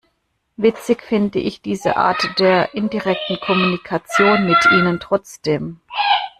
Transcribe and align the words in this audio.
Witzig 0.57 1.03
finde 1.03 1.37
ich 1.37 1.61
diese 1.61 1.95
Art 1.95 2.27
der 2.39 2.73
indirekten 2.73 3.39
Kommunikation 3.39 4.47
mit 4.47 4.57
Ihnen 4.71 4.99
trotzdem! 4.99 5.79